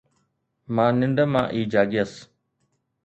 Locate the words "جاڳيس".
1.71-2.11